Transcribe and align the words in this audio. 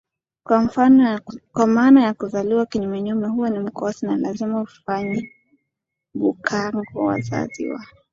kwa 1.53 1.67
maana 1.67 2.03
ya 2.03 2.13
kuzaliwa 2.13 2.65
kinyumenyume 2.65 3.27
huo 3.27 3.49
ni 3.49 3.59
mkosi 3.59 4.05
na 4.05 4.17
lazima 4.17 4.61
ufanye 4.61 5.29
bhukangoWazazi 6.15 7.67
wa 7.71 7.79